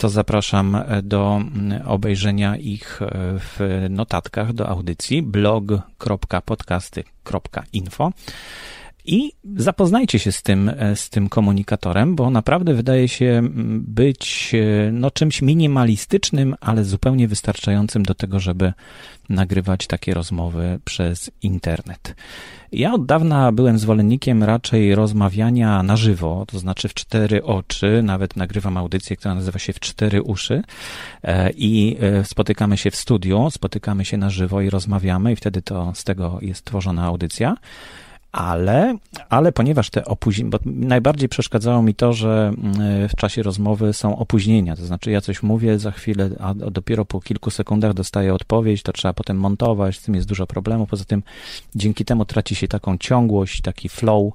to 0.00 0.08
zapraszam 0.08 0.74
e, 0.74 1.02
do 1.02 1.36
mm, 1.36 1.82
obejrzenia 1.86 2.56
ich 2.56 3.02
e, 3.02 3.06
w 3.38 3.86
notatkach 3.90 4.52
do 4.52 4.68
audycji 4.68 5.22
blog.podcasty.info. 5.22 8.12
I 9.04 9.32
zapoznajcie 9.56 10.18
się 10.18 10.32
z 10.32 10.42
tym, 10.42 10.68
e, 10.68 10.96
z 10.96 11.10
tym 11.10 11.28
komunikatorem, 11.28 12.16
bo 12.16 12.30
naprawdę 12.30 12.74
wydaje 12.74 13.08
się 13.08 13.42
być 13.78 14.52
e, 14.54 14.92
no, 14.92 15.10
czymś 15.10 15.42
minimalistycznym, 15.42 16.54
ale 16.60 16.84
zupełnie 16.84 17.28
wystarczającym 17.28 18.02
do 18.02 18.14
tego, 18.14 18.40
żeby 18.40 18.72
nagrywać 19.28 19.86
takie 19.86 20.14
rozmowy 20.14 20.78
przez 20.84 21.30
internet. 21.42 22.14
Ja 22.72 22.94
od 22.94 23.06
dawna 23.06 23.52
byłem 23.52 23.78
zwolennikiem 23.78 24.44
raczej 24.44 24.94
rozmawiania 24.94 25.82
na 25.82 25.96
żywo, 25.96 26.44
to 26.48 26.58
znaczy 26.58 26.88
w 26.88 26.94
cztery 26.94 27.44
oczy. 27.44 28.02
Nawet 28.02 28.36
nagrywam 28.36 28.76
audycję, 28.76 29.16
która 29.16 29.34
nazywa 29.34 29.58
się 29.58 29.72
W 29.72 29.80
cztery 29.80 30.22
uszy. 30.22 30.62
E, 31.22 31.50
I 31.50 31.96
spotykamy 32.24 32.76
się 32.76 32.90
w 32.90 32.96
studiu, 32.96 33.50
spotykamy 33.50 34.04
się 34.04 34.16
na 34.16 34.30
żywo 34.30 34.60
i 34.60 34.70
rozmawiamy, 34.70 35.32
i 35.32 35.36
wtedy 35.36 35.62
to 35.62 35.92
z 35.94 36.04
tego 36.04 36.38
jest 36.42 36.64
tworzona 36.64 37.04
audycja 37.04 37.56
ale, 38.32 38.96
ale 39.28 39.52
ponieważ 39.52 39.90
te 39.90 40.04
opóźnienia, 40.04 40.50
bo 40.50 40.58
najbardziej 40.64 41.28
przeszkadzało 41.28 41.82
mi 41.82 41.94
to, 41.94 42.12
że 42.12 42.52
mm, 42.58 43.08
w 43.08 43.16
czasie 43.16 43.42
rozmowy 43.42 43.92
są 43.92 44.18
opóźnienia, 44.18 44.76
to 44.76 44.86
znaczy 44.86 45.10
ja 45.10 45.20
coś 45.20 45.42
mówię 45.42 45.78
za 45.78 45.90
chwilę, 45.90 46.30
a 46.40 46.54
dopiero 46.54 47.04
po 47.04 47.20
kilku 47.20 47.50
sekundach 47.50 47.94
dostaję 47.94 48.34
odpowiedź, 48.34 48.82
to 48.82 48.92
trzeba 48.92 49.14
potem 49.14 49.36
montować, 49.36 49.98
z 49.98 50.02
tym 50.02 50.14
jest 50.14 50.28
dużo 50.28 50.46
problemów, 50.46 50.88
poza 50.88 51.04
tym 51.04 51.22
dzięki 51.74 52.04
temu 52.04 52.24
traci 52.24 52.54
się 52.54 52.68
taką 52.68 52.98
ciągłość, 52.98 53.60
taki 53.60 53.88
flow 53.88 54.32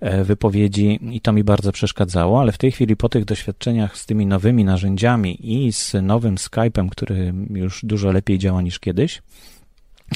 e, 0.00 0.24
wypowiedzi 0.24 1.00
i 1.12 1.20
to 1.20 1.32
mi 1.32 1.44
bardzo 1.44 1.72
przeszkadzało, 1.72 2.40
ale 2.40 2.52
w 2.52 2.58
tej 2.58 2.72
chwili 2.72 2.96
po 2.96 3.08
tych 3.08 3.24
doświadczeniach 3.24 3.96
z 3.96 4.06
tymi 4.06 4.26
nowymi 4.26 4.64
narzędziami 4.64 5.66
i 5.66 5.72
z 5.72 5.92
nowym 6.02 6.34
Skype'em, 6.34 6.88
który 6.88 7.34
już 7.50 7.84
dużo 7.84 8.12
lepiej 8.12 8.38
działa 8.38 8.62
niż 8.62 8.78
kiedyś, 8.78 9.22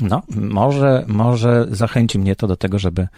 no, 0.00 0.22
może, 0.28 1.04
może 1.06 1.66
zachęci 1.70 2.18
mnie 2.18 2.36
to 2.36 2.46
do 2.46 2.56
tego, 2.56 2.78
żeby 2.78 3.08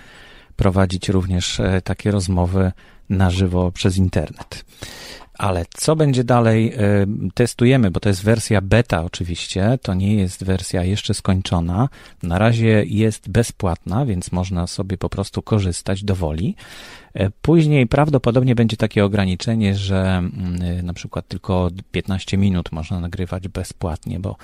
prowadzić 0.57 1.09
również 1.09 1.61
e, 1.61 1.83
takie 1.85 2.11
rozmowy 2.11 2.73
na 3.09 3.31
żywo 3.31 3.73
przez 3.73 3.97
internet. 3.97 4.65
Ale 5.41 5.65
co 5.71 5.97
będzie 5.97 6.25
dalej? 6.25 6.73
E, 6.73 7.07
testujemy, 7.35 7.91
bo 7.91 8.01
to 8.01 8.09
jest 8.09 8.25
wersja 8.25 8.61
beta 8.61 9.05
oczywiście, 9.05 9.79
to 9.83 9.95
nie 9.95 10.15
jest 10.15 10.45
wersja 10.45 10.85
jeszcze 10.85 11.15
skończona. 11.15 11.89
Na 12.23 12.39
razie 12.39 12.85
jest 12.87 13.31
bezpłatna, 13.31 14.07
więc 14.07 14.33
można 14.33 14.67
sobie 14.67 14.99
po 14.99 15.09
prostu 15.09 15.43
korzystać 15.43 16.05
do 16.05 16.15
woli. 16.15 16.57
E, 17.15 17.31
później 17.43 17.87
prawdopodobnie 17.87 18.55
będzie 18.55 18.77
takie 18.77 19.05
ograniczenie, 19.05 19.75
że 19.75 20.03
mm, 20.19 20.87
na 20.87 20.93
przykład 20.93 21.29
tylko 21.29 21.71
15 21.93 22.39
minut 22.39 22.73
można 22.73 23.01
nagrywać 23.01 23.49
bezpłatnie, 23.49 24.21
bo 24.21 24.37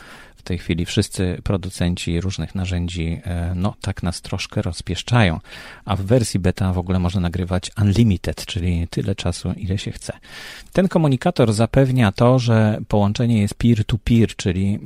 tej 0.47 0.59
chwili 0.59 0.85
wszyscy 0.85 1.41
producenci 1.45 2.21
różnych 2.21 2.55
narzędzi, 2.55 3.21
e, 3.25 3.53
no 3.55 3.75
tak 3.81 4.03
nas 4.03 4.23
troszkę 4.23 4.63
rozpieszczają. 4.63 5.41
A 5.85 5.97
w 5.97 6.03
wersji 6.03 6.41
beta 6.41 6.73
w 6.73 6.79
ogóle 6.79 6.99
można 6.99 7.21
nagrywać 7.21 7.71
unlimited, 7.83 8.47
czyli 8.47 8.89
tyle 8.91 9.15
czasu, 9.15 9.53
ile 9.57 9.79
się 9.79 9.93
chce. 9.93 10.13
Ten 10.73 10.89
komunikator 10.89 11.53
zapewnia 11.53 12.13
to, 12.13 12.39
że 12.39 12.79
połączenie 12.89 13.41
jest 13.41 13.55
peer-to-peer, 13.55 14.29
-peer, 14.29 14.37
czyli 14.37 14.79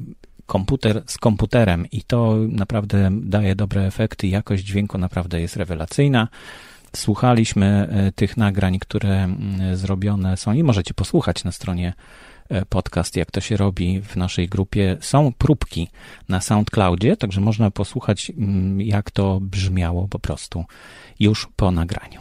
komputer 0.46 1.02
z 1.06 1.18
komputerem 1.18 1.86
i 1.92 2.02
to 2.02 2.36
naprawdę 2.48 3.10
daje 3.12 3.54
dobre 3.56 3.86
efekty. 3.86 4.28
Jakość 4.28 4.64
dźwięku 4.64 4.98
naprawdę 4.98 5.40
jest 5.40 5.56
rewelacyjna. 5.56 6.28
Słuchaliśmy 6.96 7.88
e, 7.90 8.12
tych 8.12 8.36
nagrań, 8.36 8.78
które 8.78 9.24
mm, 9.24 9.76
zrobione 9.76 10.36
są 10.36 10.52
i 10.52 10.62
możecie 10.62 10.94
posłuchać 10.94 11.44
na 11.44 11.52
stronie 11.52 11.92
podcast, 12.68 13.16
jak 13.16 13.30
to 13.30 13.40
się 13.40 13.56
robi 13.56 14.00
w 14.00 14.16
naszej 14.16 14.48
grupie. 14.48 14.96
Są 15.00 15.32
próbki 15.38 15.88
na 16.28 16.40
SoundCloudzie, 16.40 17.16
także 17.16 17.40
można 17.40 17.70
posłuchać, 17.70 18.32
mm, 18.38 18.80
jak 18.80 19.10
to 19.10 19.38
brzmiało 19.40 20.08
po 20.08 20.18
prostu 20.18 20.64
już 21.20 21.48
po 21.56 21.70
nagraniu. 21.70 22.20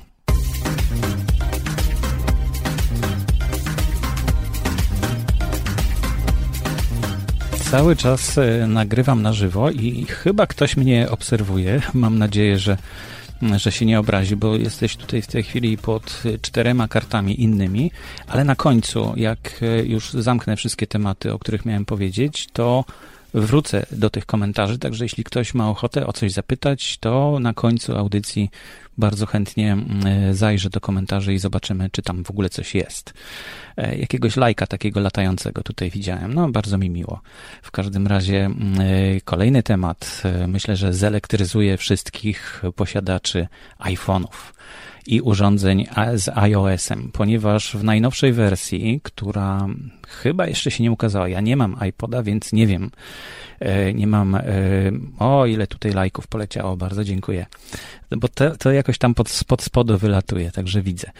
Cały 7.71 7.95
czas 7.95 8.37
e, 8.37 8.67
nagrywam 8.67 9.21
na 9.21 9.33
żywo 9.33 9.71
i 9.71 10.05
chyba 10.05 10.47
ktoś 10.47 10.77
mnie 10.77 11.09
obserwuje. 11.09 11.81
Mam 11.93 12.17
nadzieję, 12.17 12.59
że 12.59 12.77
że 13.55 13.71
się 13.71 13.85
nie 13.85 13.99
obrazi, 13.99 14.35
bo 14.35 14.55
jesteś 14.55 14.95
tutaj 14.95 15.21
w 15.21 15.27
tej 15.27 15.43
chwili 15.43 15.77
pod 15.77 16.23
czterema 16.41 16.87
kartami 16.87 17.41
innymi, 17.41 17.91
ale 18.27 18.43
na 18.43 18.55
końcu, 18.55 19.13
jak 19.15 19.61
już 19.83 20.11
zamknę 20.11 20.55
wszystkie 20.55 20.87
tematy, 20.87 21.33
o 21.33 21.39
których 21.39 21.65
miałem 21.65 21.85
powiedzieć, 21.85 22.47
to 22.53 22.85
wrócę 23.33 23.85
do 23.91 24.09
tych 24.09 24.25
komentarzy, 24.25 24.79
także 24.79 25.05
jeśli 25.05 25.23
ktoś 25.23 25.53
ma 25.53 25.69
ochotę 25.69 26.07
o 26.07 26.13
coś 26.13 26.31
zapytać, 26.31 26.97
to 26.97 27.37
na 27.39 27.53
końcu 27.53 27.97
audycji 27.97 28.49
bardzo 28.99 29.25
chętnie 29.25 29.73
mm, 29.73 30.33
zajrzę 30.33 30.69
do 30.69 30.81
komentarzy 30.81 31.33
i 31.33 31.39
zobaczymy, 31.39 31.89
czy 31.91 32.01
tam 32.01 32.23
w 32.23 32.29
ogóle 32.31 32.49
coś 32.49 32.75
jest. 32.75 33.13
E, 33.77 33.97
jakiegoś 33.97 34.37
lajka 34.37 34.67
takiego 34.67 34.99
latającego 34.99 35.63
tutaj 35.63 35.89
widziałem. 35.89 36.33
No, 36.33 36.49
bardzo 36.49 36.77
mi 36.77 36.89
miło. 36.89 37.21
W 37.61 37.71
każdym 37.71 38.07
razie 38.07 38.45
mm, 38.45 38.81
e, 38.81 39.21
kolejny 39.21 39.63
temat. 39.63 40.21
E, 40.25 40.47
myślę, 40.47 40.75
że 40.75 40.93
zelektryzuje 40.93 41.77
wszystkich 41.77 42.63
posiadaczy 42.75 43.47
iPhone'ów 43.79 44.58
i 45.07 45.21
urządzeń 45.21 45.87
z 46.15 46.29
iOS-em, 46.35 47.09
ponieważ 47.13 47.75
w 47.75 47.83
najnowszej 47.83 48.33
wersji, 48.33 48.99
która 49.03 49.67
chyba 50.07 50.47
jeszcze 50.47 50.71
się 50.71 50.83
nie 50.83 50.91
ukazała, 50.91 51.29
ja 51.29 51.41
nie 51.41 51.55
mam 51.55 51.75
iPoda, 51.89 52.23
więc 52.23 52.53
nie 52.53 52.67
wiem, 52.67 52.91
e, 53.59 53.93
nie 53.93 54.07
mam, 54.07 54.35
e, 54.35 54.41
o 55.19 55.45
ile 55.45 55.67
tutaj 55.67 55.91
lajków 55.91 56.27
poleciało, 56.27 56.77
bardzo 56.77 57.03
dziękuję, 57.03 57.45
bo 58.17 58.27
to, 58.27 58.57
to 58.57 58.71
jakoś 58.71 58.97
tam 58.97 59.13
pod, 59.13 59.41
pod 59.47 59.61
spodu 59.61 59.97
wylatuje, 59.97 60.51
także 60.51 60.81
widzę. 60.81 61.11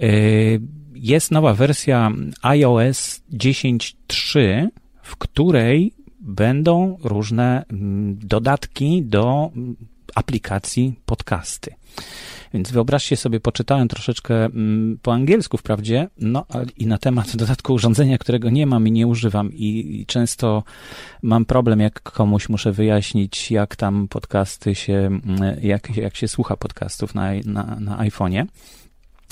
E, 0.00 0.08
jest 0.94 1.30
nowa 1.30 1.54
wersja 1.54 2.10
iOS 2.42 3.22
10.3, 3.32 4.68
w 5.02 5.16
której 5.16 5.92
będą 6.20 6.98
różne 7.04 7.64
mm, 7.70 8.18
dodatki 8.18 9.02
do 9.02 9.50
mm, 9.56 9.76
aplikacji 10.14 10.94
podcasty. 11.06 11.74
Więc 12.56 12.70
wyobraźcie 12.70 13.16
sobie, 13.16 13.40
poczytałem 13.40 13.88
troszeczkę 13.88 14.44
mm, 14.44 14.98
po 15.02 15.12
angielsku 15.14 15.56
wprawdzie, 15.56 16.08
no 16.18 16.46
i 16.76 16.86
na 16.86 16.98
temat 16.98 17.36
dodatku 17.36 17.74
urządzenia, 17.74 18.18
którego 18.18 18.50
nie 18.50 18.66
mam 18.66 18.88
i 18.88 18.92
nie 18.92 19.06
używam 19.06 19.52
i, 19.52 20.00
i 20.00 20.06
często 20.06 20.62
mam 21.22 21.44
problem, 21.44 21.80
jak 21.80 22.02
komuś 22.02 22.48
muszę 22.48 22.72
wyjaśnić, 22.72 23.50
jak 23.50 23.76
tam 23.76 24.08
podcasty 24.08 24.74
się, 24.74 24.94
mm, 24.94 25.56
jak, 25.62 25.96
jak 25.96 26.16
się 26.16 26.28
słucha 26.28 26.56
podcastów 26.56 27.14
na, 27.14 27.30
na, 27.44 27.76
na 27.80 27.96
iPhone'ie. 27.96 28.46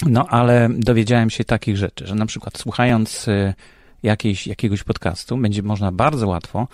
No, 0.06 0.26
ale 0.28 0.68
dowiedziałem 0.78 1.30
się 1.30 1.44
takich 1.44 1.76
rzeczy, 1.76 2.06
że 2.06 2.14
na 2.14 2.26
przykład 2.26 2.58
słuchając 2.58 3.28
y, 3.28 3.54
jakiejś, 4.04 4.46
jakiegoś 4.46 4.82
podcastu, 4.82 5.36
będzie 5.36 5.62
można 5.62 5.92
bardzo 5.92 6.28
łatwo 6.28 6.68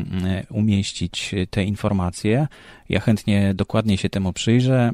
umieścić 0.51 1.35
te 1.51 1.65
informacje. 1.65 2.49
Ja 2.89 3.01
chętnie 3.01 3.55
dokładnie 3.55 3.99
się 3.99 4.11
temu 4.11 4.33
przyjrzę. 4.33 4.91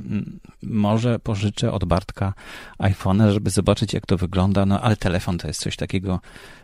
Może 0.63 1.19
pożyczę 1.19 1.73
od 1.73 1.85
Bartka 1.85 2.35
iPhone'a, 2.79 3.33
żeby 3.33 3.51
zobaczyć, 3.51 3.93
jak 3.93 4.07
to 4.07 4.17
wygląda. 4.17 4.67
No 4.67 4.81
ale 4.81 4.97
telefon 4.97 5.39
to 5.39 5.49
jest 5.49 5.61
coś 5.61 5.77
takiego, 5.77 6.21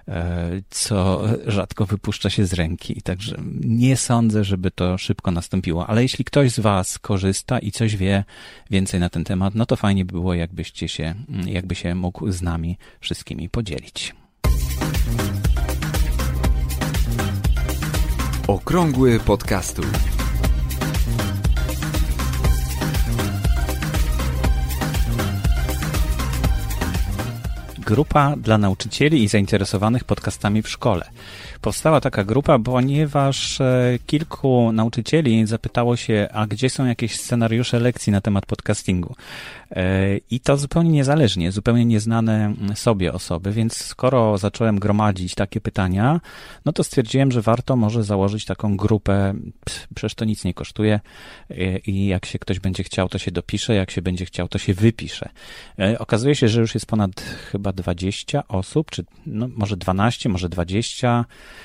e, 0.08 0.50
co 0.70 1.22
rzadko 1.46 1.86
wypuszcza 1.86 2.30
się 2.30 2.46
z 2.46 2.52
ręki. 2.52 3.02
Także 3.02 3.36
nie 3.60 3.96
sądzę, 3.96 4.44
żeby 4.44 4.70
to 4.70 4.98
szybko 4.98 5.30
nastąpiło. 5.30 5.86
Ale 5.86 6.02
jeśli 6.02 6.24
ktoś 6.24 6.50
z 6.50 6.60
Was 6.60 6.98
korzysta 6.98 7.58
i 7.58 7.70
coś 7.70 7.96
wie 7.96 8.24
więcej 8.70 9.00
na 9.00 9.08
ten 9.08 9.24
temat, 9.24 9.54
no 9.54 9.66
to 9.66 9.76
fajnie 9.76 10.04
by 10.04 10.12
było, 10.12 10.34
jakbyście 10.34 10.88
się, 10.88 11.14
jakby 11.46 11.74
się 11.74 11.94
mógł 11.94 12.30
z 12.30 12.42
nami 12.42 12.78
wszystkimi 13.00 13.48
podzielić. 13.48 14.14
Okrągły 18.48 19.20
podcastu. 19.20 19.82
Grupa 27.78 28.36
dla 28.36 28.58
nauczycieli 28.58 29.24
i 29.24 29.28
zainteresowanych 29.28 30.04
podcastami 30.04 30.62
w 30.62 30.68
szkole. 30.68 31.10
Powstała 31.66 32.00
taka 32.00 32.24
grupa, 32.24 32.58
ponieważ 32.58 33.60
e, 33.60 33.98
kilku 34.06 34.72
nauczycieli 34.72 35.46
zapytało 35.46 35.96
się, 35.96 36.28
a 36.32 36.46
gdzie 36.46 36.70
są 36.70 36.86
jakieś 36.86 37.20
scenariusze 37.20 37.80
lekcji 37.80 38.12
na 38.12 38.20
temat 38.20 38.46
podcastingu. 38.46 39.14
E, 39.70 40.16
I 40.30 40.40
to 40.40 40.56
zupełnie 40.56 40.90
niezależnie, 40.90 41.52
zupełnie 41.52 41.84
nieznane 41.84 42.54
sobie 42.74 43.12
osoby, 43.12 43.52
więc 43.52 43.84
skoro 43.84 44.38
zacząłem 44.38 44.78
gromadzić 44.78 45.34
takie 45.34 45.60
pytania, 45.60 46.20
no 46.64 46.72
to 46.72 46.84
stwierdziłem, 46.84 47.32
że 47.32 47.42
warto 47.42 47.76
może 47.76 48.04
założyć 48.04 48.44
taką 48.44 48.76
grupę, 48.76 49.34
przecież 49.94 50.14
to 50.14 50.24
nic 50.24 50.44
nie 50.44 50.54
kosztuje 50.54 51.00
e, 51.50 51.78
i 51.78 52.06
jak 52.06 52.26
się 52.26 52.38
ktoś 52.38 52.60
będzie 52.60 52.84
chciał, 52.84 53.08
to 53.08 53.18
się 53.18 53.30
dopisze, 53.30 53.74
jak 53.74 53.90
się 53.90 54.02
będzie 54.02 54.26
chciał, 54.26 54.48
to 54.48 54.58
się 54.58 54.74
wypisze. 54.74 55.28
Okazuje 55.98 56.34
się, 56.34 56.48
że 56.48 56.60
już 56.60 56.74
jest 56.74 56.86
ponad 56.86 57.20
chyba 57.20 57.72
20 57.72 58.48
osób, 58.48 58.90
czy 58.90 59.04
no, 59.26 59.48
może 59.56 59.76
12, 59.76 60.28
może 60.28 60.48
20 60.48 61.06
Mm, 61.06 61.24
e, 61.24 61.55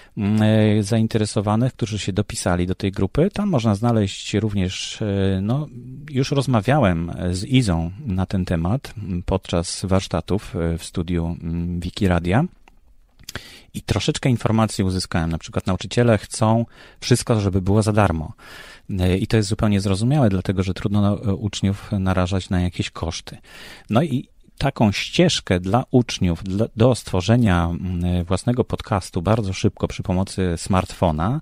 zainteresowanych, 0.81 1.73
którzy 1.73 1.99
się 1.99 2.13
dopisali 2.13 2.67
do 2.67 2.75
tej 2.75 2.91
grupy. 2.91 3.29
Tam 3.33 3.49
można 3.49 3.75
znaleźć 3.75 4.33
również, 4.33 5.01
e, 5.01 5.39
no, 5.41 5.67
już 6.09 6.31
rozmawiałem 6.31 7.11
z 7.31 7.43
Izą 7.43 7.91
na 8.05 8.25
ten 8.25 8.45
temat 8.45 8.93
podczas 9.25 9.85
warsztatów 9.85 10.55
e, 10.55 10.77
w 10.77 10.83
studiu 10.83 11.37
mm, 11.41 11.79
Wikiradia. 11.79 12.43
I 13.73 13.81
troszeczkę 13.81 14.29
informacji 14.29 14.83
uzyskałem. 14.83 15.31
Na 15.31 15.37
przykład 15.37 15.67
nauczyciele 15.67 16.17
chcą 16.17 16.65
wszystko, 16.99 17.41
żeby 17.41 17.61
było 17.61 17.81
za 17.81 17.93
darmo. 17.93 18.33
I 19.19 19.27
to 19.27 19.37
jest 19.37 19.49
zupełnie 19.49 19.81
zrozumiałe, 19.81 20.29
dlatego 20.29 20.63
że 20.63 20.73
trudno 20.73 21.13
uczniów 21.15 21.91
narażać 21.91 22.49
na 22.49 22.61
jakieś 22.61 22.89
koszty. 22.89 23.37
No 23.89 24.03
i 24.03 24.27
taką 24.61 24.91
ścieżkę 24.91 25.59
dla 25.59 25.83
uczniów 25.91 26.43
dla, 26.43 26.65
do 26.75 26.95
stworzenia 26.95 27.65
mm, 27.65 28.23
własnego 28.23 28.63
podcastu 28.63 29.21
bardzo 29.21 29.53
szybko 29.53 29.87
przy 29.87 30.03
pomocy 30.03 30.53
smartfona 30.57 31.41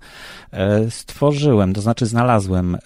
e, 0.51 0.91
stworzyłem, 0.91 1.73
to 1.73 1.81
znaczy 1.81 2.05
znalazłem 2.05 2.75
e, 2.75 2.79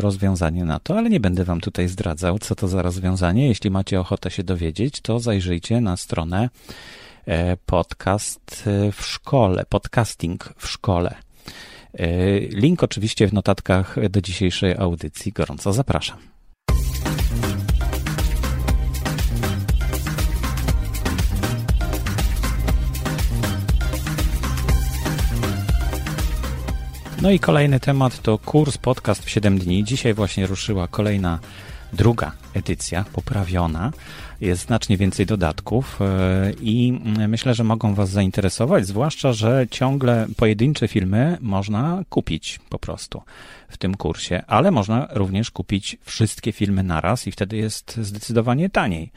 rozwiązanie 0.00 0.64
na 0.64 0.80
to, 0.80 0.98
ale 0.98 1.10
nie 1.10 1.20
będę 1.20 1.44
wam 1.44 1.60
tutaj 1.60 1.88
zdradzał, 1.88 2.38
co 2.38 2.54
to 2.54 2.68
za 2.68 2.82
rozwiązanie. 2.82 3.48
Jeśli 3.48 3.70
macie 3.70 4.00
ochotę 4.00 4.30
się 4.30 4.42
dowiedzieć, 4.42 5.00
to 5.00 5.20
zajrzyjcie 5.20 5.80
na 5.80 5.96
stronę 5.96 6.48
e, 7.26 7.56
podcast 7.56 8.64
w 8.92 9.02
szkole, 9.04 9.64
podcasting 9.68 10.54
w 10.56 10.68
szkole. 10.68 11.14
Link 12.50 12.82
oczywiście 12.82 13.28
w 13.28 13.32
notatkach 13.32 13.96
do 14.10 14.20
dzisiejszej 14.20 14.76
audycji. 14.76 15.32
Gorąco 15.32 15.72
zapraszam. 15.72 16.35
No 27.26 27.32
i 27.32 27.38
kolejny 27.38 27.80
temat 27.80 28.22
to 28.22 28.38
kurs 28.38 28.78
podcast 28.78 29.24
w 29.24 29.30
7 29.30 29.58
dni. 29.58 29.84
Dzisiaj 29.84 30.14
właśnie 30.14 30.46
ruszyła 30.46 30.88
kolejna 30.88 31.38
druga 31.92 32.32
edycja, 32.54 33.04
poprawiona. 33.12 33.92
Jest 34.40 34.66
znacznie 34.66 34.96
więcej 34.96 35.26
dodatków 35.26 35.98
e, 36.00 36.52
i 36.60 37.00
myślę, 37.28 37.54
że 37.54 37.64
mogą 37.64 37.94
Was 37.94 38.10
zainteresować, 38.10 38.86
zwłaszcza, 38.86 39.32
że 39.32 39.66
ciągle 39.70 40.26
pojedyncze 40.36 40.88
filmy 40.88 41.38
można 41.40 42.02
kupić 42.08 42.60
po 42.68 42.78
prostu 42.78 43.22
w 43.68 43.76
tym 43.76 43.94
kursie, 43.94 44.42
ale 44.46 44.70
można 44.70 45.08
również 45.10 45.50
kupić 45.50 45.96
wszystkie 46.04 46.52
filmy 46.52 46.82
naraz 46.82 47.26
i 47.26 47.32
wtedy 47.32 47.56
jest 47.56 47.96
zdecydowanie 48.02 48.70
taniej. 48.70 49.12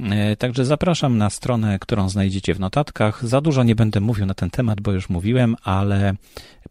E, 0.00 0.36
także 0.36 0.64
zapraszam 0.64 1.18
na 1.18 1.30
stronę, 1.30 1.78
którą 1.78 2.08
znajdziecie 2.08 2.54
w 2.54 2.60
notatkach. 2.60 3.26
Za 3.26 3.40
dużo 3.40 3.62
nie 3.62 3.74
będę 3.74 4.00
mówił 4.00 4.26
na 4.26 4.34
ten 4.34 4.50
temat, 4.50 4.80
bo 4.80 4.92
już 4.92 5.08
mówiłem, 5.08 5.56
ale 5.64 6.14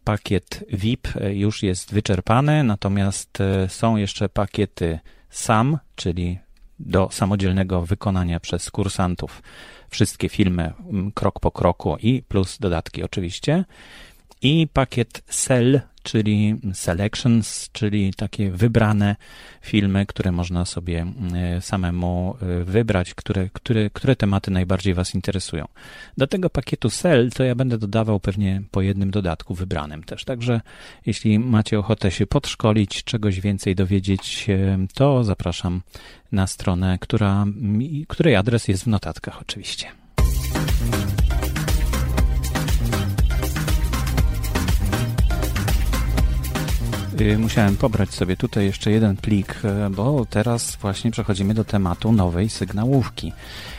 pakiet 0.04 0.64
VIP 0.72 1.08
już 1.32 1.62
jest 1.62 1.94
wyczerpany, 1.94 2.64
natomiast 2.64 3.40
e, 3.40 3.68
są 3.68 3.96
jeszcze 3.96 4.28
pakiety 4.28 4.98
SAM, 5.30 5.78
czyli 5.94 6.38
do 6.78 7.08
samodzielnego 7.12 7.82
wykonania 7.82 8.40
przez 8.40 8.70
kursantów 8.70 9.42
wszystkie 9.90 10.28
filmy 10.28 10.72
krok 11.14 11.40
po 11.40 11.50
kroku 11.50 11.96
i 12.02 12.22
plus 12.22 12.58
dodatki 12.58 13.02
oczywiście. 13.02 13.64
I 14.42 14.68
pakiet 14.72 15.22
SEL, 15.28 15.80
czyli 16.04 16.56
selections, 16.72 17.68
czyli 17.72 18.14
takie 18.14 18.50
wybrane 18.50 19.16
filmy, 19.60 20.06
które 20.06 20.32
można 20.32 20.64
sobie 20.64 21.06
e, 21.34 21.60
samemu 21.60 22.36
e, 22.42 22.64
wybrać, 22.64 23.14
które, 23.14 23.48
które, 23.52 23.90
które 23.90 24.16
tematy 24.16 24.50
najbardziej 24.50 24.94
Was 24.94 25.14
interesują. 25.14 25.64
Do 26.16 26.26
tego 26.26 26.50
pakietu 26.50 26.90
SEL 26.90 27.30
to 27.30 27.44
ja 27.44 27.54
będę 27.54 27.78
dodawał 27.78 28.20
pewnie 28.20 28.62
po 28.70 28.82
jednym 28.82 29.10
dodatku 29.10 29.54
wybranym 29.54 30.04
też. 30.04 30.24
Także 30.24 30.60
jeśli 31.06 31.38
macie 31.38 31.78
ochotę 31.78 32.10
się 32.10 32.26
podszkolić, 32.26 33.04
czegoś 33.04 33.40
więcej 33.40 33.74
dowiedzieć, 33.74 34.46
to 34.94 35.24
zapraszam 35.24 35.82
na 36.32 36.46
stronę, 36.46 36.98
która, 37.00 37.44
której 38.08 38.36
adres 38.36 38.68
jest 38.68 38.84
w 38.84 38.86
notatkach 38.86 39.40
oczywiście. 39.40 40.03
Musiałem 47.38 47.76
pobrać 47.76 48.10
sobie 48.10 48.36
tutaj 48.36 48.64
jeszcze 48.64 48.90
jeden 48.90 49.16
plik, 49.16 49.60
e, 49.64 49.90
bo 49.90 50.26
teraz 50.30 50.76
właśnie 50.76 51.10
przechodzimy 51.10 51.54
do 51.54 51.64
tematu 51.64 52.12
nowej 52.12 52.48
sygnałówki, 52.48 53.32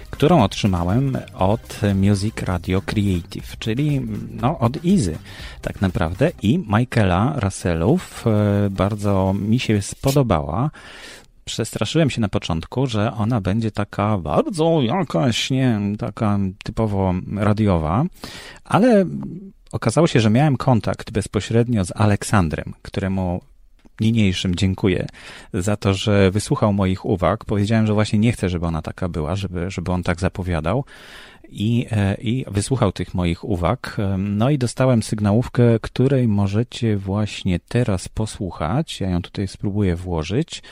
którą 0.10 0.44
otrzymałem 0.44 1.18
od 1.34 1.80
Music 1.96 2.42
Radio 2.42 2.82
Creative, 2.82 3.58
czyli 3.60 4.02
no, 4.32 4.60
od 4.60 4.86
Easy 4.86 5.18
tak 5.62 5.82
naprawdę 5.82 6.32
i 6.42 6.60
Michaela 6.60 7.34
Russellów. 7.40 8.26
E, 8.28 8.70
bardzo 8.70 9.34
mi 9.40 9.60
się 9.60 9.82
spodobała 9.82 10.72
przestraszyłem 11.46 12.10
się 12.10 12.22
na 12.22 12.30
początku, 12.30 12.88
że 12.88 13.14
ona 13.14 13.42
będzie 13.42 13.72
taka 13.72 14.18
bardzo 14.18 14.82
jakaś, 14.82 15.50
nie 15.50 15.80
taka 15.98 16.40
typowo 16.64 17.14
radiowa, 17.36 18.06
ale 18.64 19.06
Okazało 19.72 20.08
się, 20.08 20.20
że 20.20 20.30
miałem 20.30 20.58
kontakt 20.58 21.12
bezpośrednio 21.12 21.86
z 21.86 21.92
Aleksandrem, 21.96 22.74
któremu 22.82 23.42
niniejszym 24.00 24.56
dziękuję 24.56 25.08
za 25.54 25.78
to, 25.78 25.94
że 25.94 26.32
wysłuchał 26.32 26.74
moich 26.74 27.06
uwag. 27.06 27.46
Powiedziałem, 27.46 27.88
że 27.88 27.94
właśnie 27.94 28.20
nie 28.20 28.32
chcę, 28.32 28.50
żeby 28.50 28.66
ona 28.66 28.82
taka 28.82 29.10
była, 29.10 29.36
żeby, 29.36 29.72
żeby 29.72 29.92
on 29.92 30.04
tak 30.04 30.20
zapowiadał. 30.20 30.86
I, 31.50 31.86
e, 31.92 32.16
I 32.16 32.46
wysłuchał 32.48 32.92
tych 32.92 33.14
moich 33.14 33.44
uwag. 33.44 33.98
No 34.18 34.50
i 34.50 34.58
dostałem 34.58 35.04
sygnałówkę, 35.04 35.80
której 35.82 36.28
możecie 36.28 36.98
właśnie 36.98 37.60
teraz 37.60 38.10
posłuchać. 38.10 39.02
Ja 39.02 39.10
ją 39.10 39.22
tutaj 39.22 39.48
spróbuję 39.48 39.96
włożyć, 39.96 40.64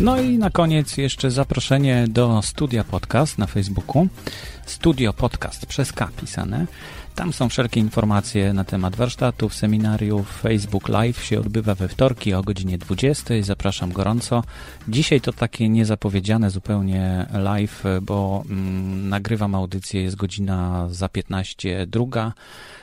No 0.00 0.20
i 0.20 0.38
na 0.38 0.50
koniec 0.50 0.96
jeszcze 0.96 1.30
zaproszenie 1.30 2.06
do 2.08 2.42
Studia 2.42 2.84
Podcast 2.84 3.38
na 3.38 3.46
Facebooku. 3.46 4.08
Studio 4.66 5.12
Podcast 5.12 5.66
przez 5.66 5.92
K 5.92 6.08
pisane. 6.20 6.66
Tam 7.14 7.32
są 7.32 7.48
wszelkie 7.48 7.80
informacje 7.80 8.52
na 8.52 8.64
temat 8.64 8.96
warsztatów, 8.96 9.54
seminariów. 9.54 10.40
Facebook 10.40 10.88
Live 10.88 11.24
się 11.24 11.40
odbywa 11.40 11.74
we 11.74 11.88
wtorki 11.88 12.34
o 12.34 12.42
godzinie 12.42 12.78
20. 12.78 13.34
Zapraszam 13.42 13.92
gorąco. 13.92 14.42
Dzisiaj 14.88 15.20
to 15.20 15.32
takie 15.32 15.68
niezapowiedziane 15.68 16.50
zupełnie 16.50 17.26
live, 17.32 17.84
bo 18.02 18.44
mm, 18.50 19.08
nagrywam 19.08 19.54
audycję, 19.54 20.02
jest 20.02 20.16
godzina 20.16 20.88
za 20.90 21.08
15 21.08 21.86
druga 21.86 22.32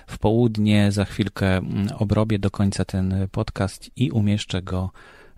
w 0.07 0.17
południe. 0.17 0.91
Za 0.91 1.05
chwilkę 1.05 1.57
mm, 1.57 1.87
obrobię 1.99 2.39
do 2.39 2.51
końca 2.51 2.85
ten 2.85 3.27
podcast 3.31 3.89
i 3.95 4.11
umieszczę 4.11 4.61
go 4.61 4.91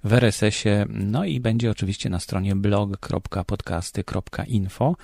w 0.04 0.14
RSS-ie, 0.14 0.86
no 0.90 1.26
i 1.26 1.40
będzie 1.40 1.72
oczywiście 1.72 2.10
na 2.10 2.20
stronie 2.20 2.56
blog.podcasty.info. 2.56 4.96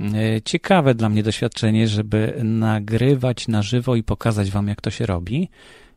E, 0.00 0.42
ciekawe 0.44 0.94
dla 0.94 1.08
mnie 1.08 1.22
doświadczenie, 1.22 1.88
żeby 1.88 2.40
nagrywać 2.44 3.48
na 3.48 3.62
żywo 3.62 3.96
i 3.96 4.02
pokazać 4.02 4.50
Wam, 4.50 4.68
jak 4.68 4.80
to 4.80 4.90
się 4.90 5.06
robi. 5.06 5.48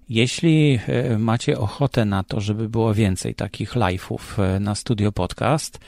Jeśli 0.09 0.79
e, 0.87 1.17
macie 1.17 1.59
ochotę 1.59 2.05
na 2.05 2.23
to, 2.23 2.41
żeby 2.41 2.69
było 2.69 2.93
więcej 2.93 3.35
takich 3.35 3.73
live'ów 3.73 4.43
e, 4.43 4.59
na 4.59 4.75
Studio 4.75 5.11
Podcast, 5.11 5.79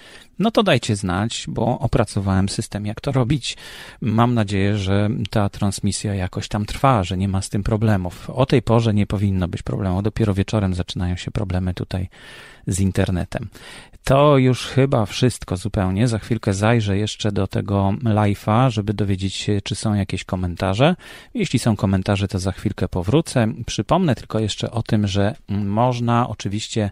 no 0.44 0.52
to 0.52 0.64
dajcie 0.64 0.96
znać, 0.96 1.46
bo 1.48 1.80
opracowałem 1.80 2.50
system, 2.50 2.86
jak 2.86 3.02
to 3.02 3.12
robić. 3.12 3.58
Mam 4.02 4.34
nadzieję, 4.34 4.78
że 4.78 5.10
ta 5.30 5.50
transmisja 5.50 6.16
jakoś 6.16 6.48
tam 6.48 6.66
trwa, 6.66 7.04
że 7.04 7.18
nie 7.18 7.28
ma 7.28 7.42
z 7.42 7.50
tym 7.50 7.64
problemów. 7.64 8.30
O 8.30 8.46
tej 8.46 8.62
porze 8.62 8.94
nie 8.94 9.08
powinno 9.08 9.48
być 9.48 9.62
problemu. 9.62 10.02
Dopiero 10.02 10.34
wieczorem 10.34 10.74
zaczynają 10.74 11.16
się 11.16 11.32
problemy 11.32 11.74
tutaj 11.74 12.10
z 12.68 12.80
internetem. 12.80 13.50
To 14.04 14.38
już 14.38 14.66
chyba 14.66 15.06
wszystko 15.06 15.58
zupełnie. 15.58 16.08
Za 16.08 16.20
chwilkę 16.20 16.54
zajrzę 16.54 16.98
jeszcze 16.98 17.32
do 17.32 17.48
tego 17.48 17.94
live'a, 18.04 18.70
żeby 18.70 18.94
dowiedzieć 18.94 19.34
się, 19.34 19.62
czy 19.62 19.76
są 19.76 19.94
jakieś 19.94 20.24
komentarze. 20.24 20.96
Jeśli 21.34 21.60
są 21.60 21.76
komentarze, 21.76 22.28
to 22.28 22.40
za 22.40 22.52
chwilkę 22.52 22.88
powrócę. 22.88 23.48
Przypomnę 23.66 24.16
tylko 24.16 24.40
jeszcze 24.40 24.72
o 24.72 24.84
tym, 24.84 25.08
że 25.08 25.36
można 25.50 26.30
oczywiście 26.30 26.92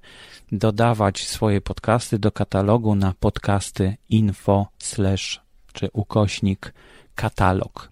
dodawać 0.52 1.28
swoje 1.28 1.62
podcasty 1.62 2.20
do 2.20 2.32
katalogu 2.32 2.96
na 2.96 3.14
podcasty 3.42 3.96
info 4.10 4.68
slash 4.80 5.42
czy 5.74 5.90
ukośnik 5.94 6.74
katalog. 7.16 7.92